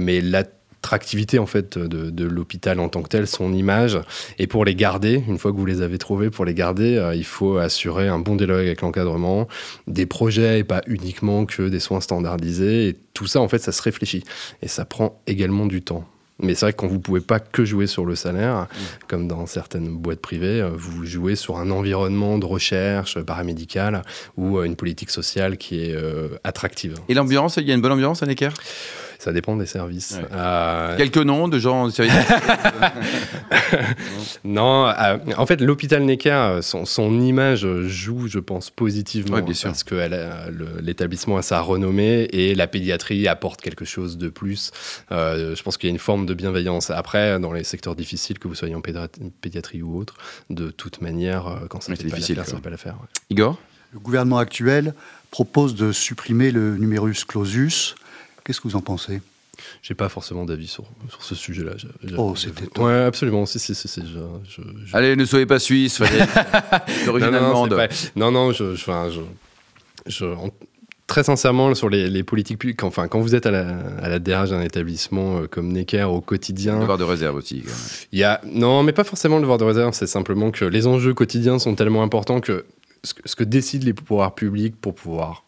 mais 0.00 0.20
la 0.20 0.44
attractivité 0.82 1.38
en 1.38 1.46
fait 1.46 1.78
de, 1.78 2.24
l'hôpital 2.24 2.80
en 2.80 2.88
tant 2.88 3.02
que 3.02 3.08
tel, 3.08 3.28
son 3.28 3.52
image. 3.52 4.00
Et 4.38 4.48
pour 4.48 4.64
les 4.64 4.74
garder, 4.74 5.22
une 5.28 5.38
fois 5.38 5.52
que 5.52 5.56
vous 5.56 5.66
les 5.66 5.80
avez 5.80 5.96
trouvés, 5.96 6.28
pour 6.28 6.44
les 6.44 6.54
garder, 6.54 6.96
euh, 6.96 7.14
il 7.14 7.24
faut 7.24 7.56
assurer 7.56 8.08
un 8.08 8.18
bon 8.18 8.34
dialogue 8.34 8.66
avec 8.66 8.80
l'encadrement, 8.80 9.46
des 9.86 10.06
projets 10.06 10.58
et 10.58 10.64
pas 10.64 10.82
uniquement 10.88 11.46
que 11.46 11.68
des 11.68 11.78
soins 11.78 12.00
standardisés. 12.00 12.88
Et 12.88 12.96
tout 13.14 13.26
ça, 13.26 13.40
en 13.40 13.48
fait, 13.48 13.58
ça 13.58 13.70
se 13.70 13.80
réfléchit. 13.80 14.24
Et 14.60 14.68
ça 14.68 14.84
prend 14.84 15.22
également 15.28 15.66
du 15.66 15.82
temps. 15.82 16.04
Mais 16.40 16.54
c'est 16.54 16.66
vrai 16.66 16.72
que 16.72 16.78
quand 16.78 16.88
vous 16.88 16.98
pouvez 16.98 17.20
pas 17.20 17.38
que 17.38 17.64
jouer 17.64 17.86
sur 17.86 18.04
le 18.04 18.16
salaire, 18.16 18.62
mmh. 18.62 18.76
comme 19.06 19.28
dans 19.28 19.46
certaines 19.46 19.96
boîtes 19.96 20.20
privées, 20.20 20.60
euh, 20.60 20.70
vous 20.74 21.06
jouez 21.06 21.36
sur 21.36 21.58
un 21.58 21.70
environnement 21.70 22.38
de 22.38 22.46
recherche 22.46 23.20
paramédicale 23.20 24.02
ou 24.36 24.58
euh, 24.58 24.64
une 24.64 24.74
politique 24.74 25.10
sociale 25.10 25.56
qui 25.56 25.84
est 25.84 25.96
attractive. 26.42 26.96
Et 27.08 27.14
l'ambiance, 27.14 27.58
il 27.58 27.68
y 27.68 27.70
a 27.70 27.74
une 27.74 27.82
bonne 27.82 27.92
ambiance 27.92 28.24
à 28.24 28.26
Necker? 28.26 28.50
Ça 29.22 29.32
dépend 29.32 29.54
des 29.56 29.66
services. 29.66 30.18
Ouais. 30.20 30.26
Euh, 30.32 30.96
Quelques 30.96 31.18
noms 31.18 31.46
de 31.46 31.60
gens 31.60 31.88
Non, 34.44 34.86
euh, 34.88 35.18
en 35.36 35.46
fait, 35.46 35.60
l'hôpital 35.60 36.02
Necker, 36.02 36.30
euh, 36.30 36.62
son, 36.62 36.84
son 36.84 37.20
image 37.20 37.66
joue, 37.86 38.28
je 38.28 38.38
pense, 38.38 38.70
positivement. 38.70 39.36
Ouais, 39.36 39.42
bien 39.42 39.54
sûr. 39.54 39.70
Parce 39.70 39.84
que 39.84 39.94
elle 39.94 40.14
a- 40.14 40.50
le- 40.50 40.80
l'établissement 40.80 41.36
a 41.36 41.42
sa 41.42 41.60
renommée 41.60 42.22
et 42.32 42.54
la 42.54 42.66
pédiatrie 42.66 43.28
apporte 43.28 43.60
quelque 43.60 43.84
chose 43.84 44.18
de 44.18 44.28
plus. 44.28 44.70
Euh, 45.12 45.54
je 45.54 45.62
pense 45.62 45.76
qu'il 45.76 45.88
y 45.88 45.92
a 45.92 45.94
une 45.94 45.98
forme 46.00 46.26
de 46.26 46.34
bienveillance. 46.34 46.90
Après, 46.90 47.38
dans 47.38 47.52
les 47.52 47.64
secteurs 47.64 47.94
difficiles, 47.94 48.38
que 48.38 48.48
vous 48.48 48.54
soyez 48.54 48.74
en 48.74 48.80
pédiatrie 48.80 49.82
ou 49.82 49.96
autre, 49.98 50.14
de 50.50 50.70
toute 50.70 51.00
manière, 51.00 51.60
quand 51.68 51.80
ça 51.80 51.90
Ouais, 51.90 51.92
ne 51.92 51.96
c'est 51.98 52.02
fait 52.04 52.10
pas 52.10 52.16
difficile, 52.16 52.36
l'affaire, 52.38 52.54
ça 52.56 52.60
pas 52.60 52.70
l'affaire. 52.70 52.94
ouais. 52.94 53.08
Igor? 53.30 53.58
Le 53.92 53.98
gouvernement 54.00 54.38
actuel 54.38 54.94
propose 55.30 55.74
de 55.74 55.92
supprimer 55.92 56.50
le 56.50 56.76
numerus 56.76 57.24
clausus. 57.24 57.94
Qu'est-ce 58.44 58.60
que 58.60 58.68
vous 58.68 58.76
en 58.76 58.80
pensez? 58.80 59.20
J'ai 59.82 59.94
pas 59.94 60.08
forcément 60.08 60.44
d'avis 60.44 60.66
sur, 60.66 60.84
sur 61.10 61.22
ce 61.22 61.34
sujet-là. 61.34 61.72
Oh, 62.16 62.34
c'était. 62.34 62.66
Ouais, 62.80 63.02
absolument. 63.04 63.44
Si, 63.46 63.58
si, 63.58 63.74
si. 63.74 63.86
si, 63.86 64.00
je- 64.00 64.18
je- 64.50 64.62
je- 64.86 64.96
Allez, 64.96 65.14
ne 65.14 65.24
soyez 65.24 65.46
pas 65.46 65.58
suisse, 65.58 65.98
Frédéric. 65.98 66.30
D'origine 67.06 67.30
non, 67.32 67.40
non, 67.40 67.40
non, 67.40 67.64
allemande. 67.64 67.88
non, 68.16 68.30
non, 68.30 68.52
je, 68.52 68.74
je- 68.74 68.80
enfin, 68.82 69.10
je- 69.10 69.20
je- 70.10 70.24
en- 70.24 70.50
très 71.06 71.22
sincèrement, 71.22 71.74
sur 71.74 71.90
les, 71.90 72.08
les 72.08 72.22
politiques 72.22 72.58
publiques, 72.58 72.82
enfin, 72.82 73.06
quand 73.08 73.20
vous 73.20 73.34
êtes 73.34 73.44
à 73.44 73.50
la, 73.50 73.78
à 74.02 74.08
la 74.08 74.18
DRH 74.18 74.50
d'un 74.50 74.62
établissement 74.62 75.40
euh, 75.42 75.46
comme 75.46 75.70
Necker 75.70 76.04
au 76.04 76.22
quotidien, 76.22 76.80
Devoir 76.80 76.96
de 76.98 77.04
réserve 77.04 77.36
aussi. 77.36 77.60
quand 77.60 77.66
même. 77.68 77.76
il 78.12 78.18
y 78.18 78.24
a, 78.24 78.40
non, 78.46 78.82
mais 78.82 78.92
pas 78.92 79.04
forcément 79.04 79.36
le 79.36 79.42
devoir 79.42 79.58
de 79.58 79.64
réserve, 79.64 79.92
c'est 79.92 80.06
simplement 80.06 80.50
que 80.50 80.64
les 80.64 80.86
enjeux 80.86 81.12
quotidiens 81.12 81.58
sont 81.58 81.74
tellement 81.74 82.02
importants 82.02 82.40
que 82.40 82.64
ce, 83.04 83.12
que 83.12 83.20
ce 83.26 83.36
que 83.36 83.44
décident 83.44 83.84
les 83.84 83.92
pouvoirs 83.92 84.34
publics 84.34 84.74
pour 84.80 84.94
pouvoir 84.94 85.44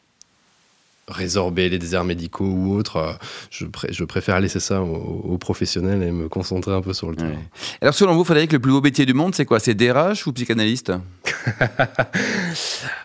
résorber 1.09 1.69
les 1.69 1.79
déserts 1.79 2.05
médicaux 2.05 2.45
ou 2.47 2.75
autres, 2.75 2.97
euh, 2.97 3.13
je, 3.51 3.67
pré- 3.67 3.89
je 3.91 4.05
préfère 4.05 4.41
laisser 4.41 4.61
ça 4.61 4.83
aux, 4.83 5.37
professionnels 5.39 6.03
et 6.03 6.11
me 6.11 6.29
concentrer 6.29 6.73
un 6.73 6.81
peu 6.81 6.93
sur 6.95 7.11
le 7.11 7.17
terrain. 7.17 7.31
Ouais. 7.31 7.39
Alors, 7.83 7.95
selon 7.95 8.15
vous, 8.15 8.25
Frédéric, 8.25 8.53
le 8.53 8.59
plus 8.59 8.73
beau 8.73 8.81
métier 8.81 9.05
du 9.05 9.15
monde, 9.15 9.35
c'est 9.35 9.45
quoi? 9.45 9.61
C'est 9.61 9.75
DRH 9.75 10.27
ou 10.27 10.33
psychanalyste? 10.33 10.93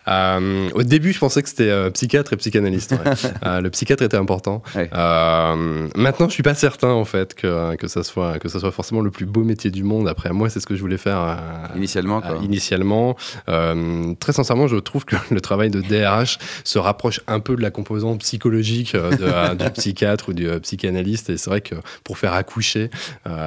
Euh, 0.08 0.70
au 0.74 0.82
début, 0.82 1.12
je 1.12 1.20
pensais 1.20 1.40
que 1.40 1.48
c'était 1.48 1.70
euh, 1.70 1.88
psychiatre 1.90 2.32
et 2.32 2.36
psychanalyste. 2.36 2.92
ouais. 2.92 2.98
Euh, 3.46 3.60
le 3.60 3.70
psychiatre 3.70 4.02
était 4.02 4.16
important. 4.16 4.62
Ouais. 4.74 4.90
Maintenant, 4.92 6.28
je 6.28 6.32
suis 6.32 6.42
pas 6.42 6.54
certain 6.54 6.90
en 6.90 7.04
fait 7.04 7.34
que, 7.34 7.76
que 7.76 7.86
ça 7.86 8.02
soit 8.02 8.38
que 8.38 8.48
ça 8.48 8.58
soit 8.58 8.72
forcément 8.72 9.00
le 9.02 9.10
plus 9.10 9.24
beau 9.24 9.44
métier 9.44 9.70
du 9.70 9.84
monde. 9.84 10.08
Après, 10.08 10.30
moi, 10.30 10.50
c'est 10.50 10.58
ce 10.60 10.66
que 10.66 10.74
je 10.74 10.80
voulais 10.80 10.96
faire 10.98 11.38
Initialement, 11.76 12.20
quoi. 12.20 12.38
initialement. 12.42 13.16
Très 13.46 14.32
sincèrement, 14.32 14.66
je 14.66 14.76
trouve 14.76 15.04
que 15.04 15.16
le 15.30 15.40
travail 15.40 15.70
de 15.70 15.80
DRH 15.80 16.38
se 16.64 16.78
rapproche 16.78 17.20
un 17.28 17.40
peu 17.40 17.56
de 17.56 17.62
la 17.62 17.70
composante 17.70 18.20
psychologique 18.20 18.94
de, 18.94 19.54
du 19.54 19.70
psychiatre 19.70 20.30
ou 20.30 20.32
du 20.32 20.48
psychanalyste. 20.60 21.30
Et 21.30 21.36
c'est 21.36 21.50
vrai 21.50 21.60
que 21.60 21.76
pour 22.04 22.18
faire 22.18 22.32
accoucher, 22.34 22.90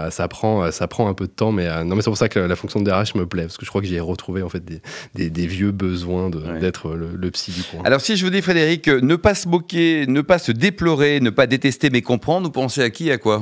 ça 0.10 0.28
prend 0.28 0.72
ça 0.72 0.88
prend 0.88 1.10
un 1.10 1.14
peu 1.14 1.26
de 1.28 1.32
temps. 1.32 1.52
Mais 1.52 1.84
non, 1.84 1.96
mais 1.96 2.02
c'est 2.02 2.10
pour 2.10 2.18
ça 2.18 2.30
que 2.30 2.40
la 2.40 2.56
fonction 2.56 2.80
de 2.80 2.86
DRH 2.90 3.16
me 3.16 3.26
plaît 3.26 3.44
parce 3.44 3.58
que 3.58 3.66
je 3.66 3.70
crois 3.70 3.82
que 3.82 3.88
j'y 3.88 3.96
ai 3.96 4.00
retrouvé 4.00 4.42
en 4.44 4.50
fait 4.50 4.64
des, 4.64 4.73
des, 5.16 5.30
des 5.30 5.48
vieux 5.48 5.72
besoins 5.72 6.30
Ouais. 6.32 6.60
d'être 6.60 6.96
le, 6.96 7.10
le 7.16 7.32
psy 7.32 7.52
du 7.52 7.64
coin. 7.64 7.82
Alors, 7.84 8.02
si 8.02 8.16
je 8.18 8.24
vous 8.26 8.32
dis, 8.32 8.42
Frédéric, 8.42 8.88
euh, 8.88 9.00
ne 9.02 9.16
pas 9.16 9.36
se 9.36 9.48
moquer, 9.48 10.06
ne 10.08 10.22
pas 10.22 10.40
se 10.40 10.52
déplorer, 10.52 11.20
ne 11.20 11.30
pas 11.30 11.48
détester, 11.48 11.90
mais 11.90 12.02
comprendre, 12.02 12.46
vous 12.48 12.52
pensez 12.52 12.82
à 12.82 12.90
qui 12.90 13.12
à 13.12 13.18
quoi? 13.18 13.42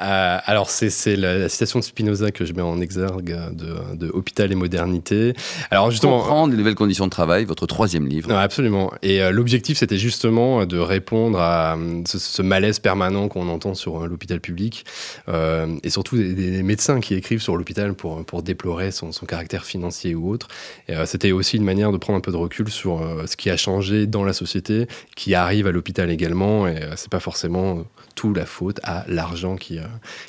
Euh, 0.00 0.38
alors, 0.44 0.70
c'est 0.70 1.16
la, 1.16 1.38
la 1.38 1.48
citation 1.48 1.78
de 1.78 1.84
Spinoza 1.84 2.30
que 2.30 2.44
je 2.44 2.52
mets 2.52 2.62
en 2.62 2.80
exergue 2.80 3.36
de, 3.52 3.96
de 3.96 4.10
Hôpital 4.10 4.50
et 4.50 4.54
modernité. 4.54 5.34
Alors, 5.70 5.90
justement. 5.90 6.20
Comprendre 6.20 6.52
les 6.52 6.58
nouvelles 6.58 6.74
conditions 6.74 7.04
de 7.04 7.10
travail, 7.10 7.44
votre 7.44 7.66
troisième 7.66 8.06
livre. 8.06 8.28
Non, 8.28 8.36
absolument. 8.36 8.92
Et 9.02 9.22
euh, 9.22 9.30
l'objectif, 9.30 9.78
c'était 9.78 9.98
justement 9.98 10.66
de 10.66 10.78
répondre 10.78 11.38
à 11.40 11.76
euh, 11.76 12.02
ce, 12.06 12.18
ce 12.18 12.42
malaise 12.42 12.78
permanent 12.78 13.28
qu'on 13.28 13.48
entend 13.48 13.74
sur 13.74 14.02
euh, 14.02 14.06
l'hôpital 14.06 14.40
public, 14.40 14.84
euh, 15.28 15.66
et 15.82 15.90
surtout 15.90 16.16
des, 16.16 16.32
des 16.34 16.62
médecins 16.62 17.00
qui 17.00 17.14
écrivent 17.14 17.42
sur 17.42 17.56
l'hôpital 17.56 17.94
pour, 17.94 18.24
pour 18.24 18.42
déplorer 18.42 18.90
son, 18.90 19.12
son 19.12 19.26
caractère 19.26 19.64
financier 19.64 20.14
ou 20.14 20.30
autre. 20.30 20.48
Euh, 20.90 21.06
c'était 21.06 21.32
aussi 21.32 21.56
une 21.56 21.64
manière 21.64 21.92
de 21.92 21.98
prendre 21.98 22.16
un 22.16 22.20
peu 22.20 22.32
de 22.32 22.36
recul 22.36 22.68
sur 22.68 23.00
euh, 23.00 23.26
ce 23.26 23.36
qui 23.36 23.50
a 23.50 23.56
changé 23.56 24.06
dans 24.06 24.24
la 24.24 24.32
société, 24.32 24.86
qui 25.16 25.34
arrive 25.34 25.66
à 25.66 25.72
l'hôpital 25.72 26.10
également, 26.10 26.66
et 26.66 26.82
euh, 26.82 26.92
c'est 26.96 27.10
pas 27.10 27.20
forcément 27.20 27.78
euh, 27.78 27.82
tout 28.14 28.32
la 28.32 28.46
faute 28.46 28.80
à 28.82 29.04
l'argent 29.08 29.56
qui, 29.56 29.78
euh, 29.78 29.82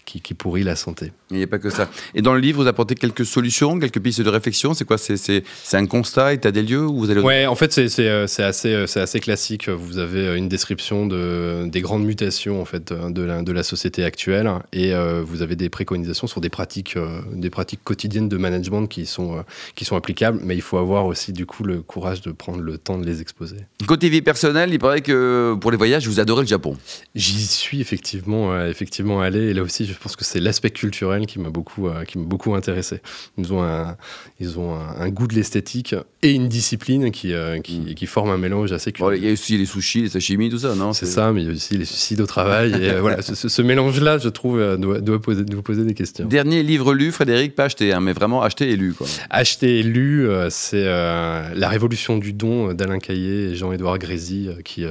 qui, 0.06 0.22
qui 0.22 0.34
pourrit 0.34 0.64
la 0.64 0.76
santé. 0.76 1.12
Il 1.32 1.38
n'y 1.38 1.44
a 1.44 1.48
pas 1.48 1.60
que 1.60 1.70
ça. 1.70 1.90
Et 2.14 2.22
dans 2.22 2.34
le 2.34 2.40
livre, 2.40 2.62
vous 2.62 2.68
apportez 2.68 2.96
quelques 2.96 3.26
solutions, 3.26 3.80
quelques 3.80 4.00
pistes 4.00 4.22
de 4.22 4.30
réflexion. 4.30 4.74
C'est 4.74 4.86
quoi? 4.86 4.98
C'est 4.98 5.44
un 5.74 5.86
constat, 5.86 6.34
état 6.34 6.52
des 6.52 6.62
lieux 6.62 6.86
ou 6.86 7.00
vous 7.00 7.10
allez 7.10 7.22
Ouais, 7.22 7.46
en 7.46 7.56
fait, 7.56 7.72
c'est 7.74 8.08
euh, 8.08 8.26
assez, 8.40 8.74
euh, 8.74 8.88
c'est 8.88 9.02
assez 9.02 9.20
classique. 9.20 9.70
Vous 9.70 9.98
avez 9.98 10.28
euh, 10.28 10.36
une 10.36 10.50
description 10.50 11.08
de, 11.08 11.68
des 11.68 11.82
grandes 11.82 12.06
mutations 12.06 12.62
en 12.62 12.66
fait, 12.66 12.92
euh, 12.92 13.10
de, 13.10 13.22
la, 13.22 13.42
de 13.42 13.52
la 13.52 13.64
société 13.64 14.04
actuelle 14.04 14.50
et 14.74 14.94
euh, 14.94 15.22
vous 15.26 15.42
avez 15.42 15.56
des 15.56 15.70
préconisations 15.70 16.28
sur 16.28 16.42
des 16.42 16.50
pratiques, 16.50 16.98
euh, 16.98 17.22
des 17.34 17.50
pratiques 17.50 17.82
quotidiennes 17.84 18.30
de 18.30 18.38
management 18.38 18.88
qui 18.88 19.06
sont, 19.06 19.38
euh, 19.38 19.42
qui 19.76 19.86
sont 19.86 19.96
applicables, 19.96 20.40
mais 20.44 20.56
il 20.56 20.62
faut 20.62 20.78
avoir 20.78 21.06
aussi 21.06 21.34
du 21.34 21.46
coup 21.46 21.64
le 21.64 21.82
courage 21.82 22.22
de 22.22 22.32
prendre 22.32 22.60
le 22.60 22.78
temps 22.78 22.98
de 22.98 23.06
les 23.06 23.22
exposer. 23.22 23.58
Côté 23.88 24.10
vie 24.10 24.22
personnelle, 24.22 24.72
il 24.74 24.80
paraît 24.80 25.02
que 25.02 25.56
pour 25.60 25.72
les 25.72 25.78
voyages, 25.78 26.08
vous 26.08 26.20
adorez 26.20 26.42
le 26.42 26.48
Japon. 26.48 26.78
J'y 27.14 27.46
suis 27.46 27.82
effectivement, 27.82 28.54
euh, 28.54 28.70
effectivement 28.70 29.22
allé 29.22 29.45
et 29.50 29.54
là 29.54 29.62
aussi, 29.62 29.86
je 29.86 29.94
pense 29.98 30.16
que 30.16 30.26
c'est 30.26 30.40
l'aspect 30.40 30.72
culturel 30.72 31.26
qui 31.26 31.40
m'a 31.40 31.50
beaucoup, 31.50 31.88
euh, 31.88 32.04
qui 32.04 32.18
m'a 32.18 32.26
beaucoup 32.26 32.56
intéressé. 32.56 33.02
Ils 33.38 33.54
ont 33.54 33.64
un, 33.64 33.96
ils 34.40 34.60
ont 34.60 34.76
un, 34.76 34.96
un 35.00 35.10
goût 35.10 35.28
de 35.28 35.36
l'esthétique 35.36 35.96
et 36.22 36.32
une 36.32 36.48
discipline 36.48 37.12
qui, 37.12 37.34
euh, 37.34 37.60
qui, 37.60 37.80
Mm. 37.80 37.94
qui 37.94 38.06
forme 38.06 38.30
un 38.30 38.38
mélange 38.38 38.72
assez 38.72 38.92
Bon, 38.92 39.08
curieux. 39.08 39.18
il 39.18 39.26
y 39.26 39.30
a 39.30 39.34
aussi 39.34 39.58
les 39.58 39.66
sushis, 39.66 40.04
les 40.04 40.10
sashimi, 40.10 40.50
tout 40.50 40.60
ça, 40.60 40.76
non 40.76 40.94
C'est 40.94 41.06
ça, 41.06 41.32
mais 41.34 41.42
il 41.44 41.48
y 41.48 41.50
a 41.50 41.54
aussi 41.54 41.78
les 41.78 41.86
suicides 41.86 42.22
au 42.22 42.26
travail. 42.26 42.72
Et 42.82 42.92
euh, 42.92 43.02
voilà, 43.02 43.22
ce, 43.22 43.62
mélange-là, 43.62 44.18
je 44.18 44.30
trouve, 44.30 44.60
euh, 44.60 44.78
doit, 44.78 45.02
doit 45.02 45.22
poser, 45.22 45.44
nous 45.44 45.62
poser 45.62 45.84
des 45.84 45.94
questions. 45.94 46.26
Dernier 46.26 46.64
livre 46.64 46.94
lu, 46.94 47.12
Frédéric, 47.12 47.56
pas 47.56 47.66
acheté, 47.66 47.94
hein, 47.94 48.00
mais 48.02 48.14
vraiment 48.14 48.42
acheté 48.42 48.70
et 48.72 48.76
lu. 48.76 48.94
Quoi. 48.94 49.08
Acheté 49.30 49.80
et 49.80 49.84
lu, 49.84 50.28
c'est 50.50 50.86
La 50.86 51.70
Révolution 51.70 52.18
du 52.18 52.34
don 52.34 52.74
d'Alain 52.74 53.00
Caillé 53.00 53.50
et 53.52 53.56
Jean-Édouard 53.56 54.00
Grézy 54.00 54.50
qui 54.64 54.86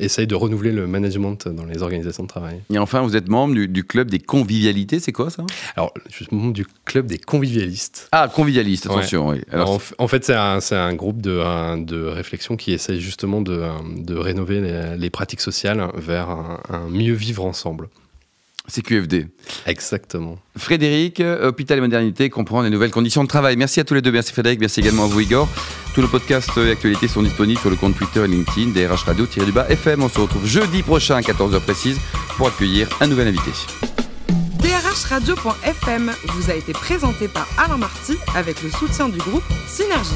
essayent 0.00 0.26
de 0.26 0.34
renouveler 0.34 0.72
le 0.72 0.86
management 0.86 1.46
dans 1.48 1.64
les 1.64 1.82
organisations 1.82 2.22
de 2.24 2.28
travail. 2.28 2.60
Et 2.70 2.78
enfin, 2.78 3.02
vous 3.02 3.16
êtes 3.16 3.28
membre 3.28 3.54
du, 3.54 3.68
du 3.68 3.84
club 3.84 4.10
des 4.10 4.18
convivialités, 4.18 4.98
c'est 5.00 5.12
quoi 5.12 5.30
ça 5.30 5.44
Alors, 5.76 5.92
je 6.10 6.14
suis 6.24 6.26
membre 6.30 6.52
du 6.52 6.66
club 6.84 7.06
des 7.06 7.18
convivialistes. 7.18 8.08
Ah, 8.12 8.28
convivialiste, 8.32 8.86
attention, 8.86 9.28
oui. 9.28 9.40
Alors, 9.52 9.80
en, 9.98 10.08
fait, 10.08 10.24
c'est 10.24 10.34
un, 10.34 10.94
groupe 10.94 11.20
de, 11.22 11.38
un- 11.38 11.78
de 11.78 12.02
réflexion 12.04 12.56
qui 12.56 12.72
essaye 12.72 13.00
justement 13.00 13.40
de, 13.40 13.62
de 13.96 14.14
rénover 14.16 14.60
les, 14.60 14.96
les 14.96 15.10
pratiques 15.10 15.40
sociales 15.40 15.86
vers 15.94 16.28
un, 16.30 16.60
un 16.68 16.88
mieux 16.88 17.14
vivre 17.14 17.44
ensemble. 17.44 17.88
c'est 18.66 18.82
QFD. 18.82 19.28
Exactement. 19.66 20.38
Frédéric, 20.56 21.20
Hôpital 21.42 21.78
et 21.78 21.80
Modernité, 21.82 22.30
comprendre 22.30 22.64
les 22.64 22.70
nouvelles 22.70 22.90
conditions 22.90 23.22
de 23.22 23.28
travail. 23.28 23.56
Merci 23.56 23.80
à 23.80 23.84
tous 23.84 23.94
les 23.94 24.02
deux. 24.02 24.12
Merci 24.12 24.32
Frédéric, 24.32 24.58
merci 24.60 24.80
également 24.80 25.04
à 25.04 25.06
vous 25.08 25.20
Igor. 25.20 25.48
Tous 25.94 26.02
nos 26.02 26.08
podcasts 26.08 26.56
et 26.56 26.72
actualités 26.72 27.06
sont 27.06 27.22
disponibles 27.22 27.60
sur 27.60 27.70
le 27.70 27.76
compte 27.76 27.96
Twitter 27.96 28.24
et 28.24 28.26
LinkedIn 28.26 28.72
DRH 28.72 29.04
Radio-du-Bas 29.04 29.68
FM. 29.68 30.02
On 30.02 30.08
se 30.08 30.18
retrouve 30.18 30.44
jeudi 30.44 30.82
prochain 30.82 31.14
à 31.14 31.20
14h 31.20 31.60
précise 31.60 32.00
pour 32.36 32.48
accueillir 32.48 32.88
un 33.00 33.06
nouvel 33.06 33.28
invité. 33.28 33.52
drhradio.fm 34.58 36.12
vous 36.30 36.50
a 36.50 36.54
été 36.54 36.72
présenté 36.72 37.28
par 37.28 37.46
Alain 37.58 37.76
Marty 37.76 38.16
avec 38.34 38.60
le 38.64 38.70
soutien 38.70 39.08
du 39.08 39.18
groupe 39.18 39.44
Synergie. 39.68 40.10